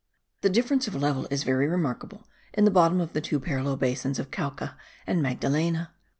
The 0.41 0.49
difference 0.49 0.87
of 0.87 0.93
the 0.93 0.99
level 0.99 1.27
is 1.29 1.43
very 1.43 1.67
remarkable 1.67 2.27
in 2.55 2.65
the 2.65 2.71
bottom 2.71 2.99
of 2.99 3.13
the 3.13 3.21
two 3.21 3.39
parallel 3.39 3.77
basins 3.77 4.17
of 4.17 4.31
Cauca 4.31 4.75
and 5.05 5.21
Magdalena. 5.21 5.93